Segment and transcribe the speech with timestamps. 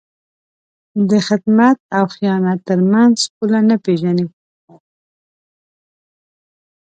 [1.09, 4.25] د خدمت او خیانت تر منځ پوله نه پېژني.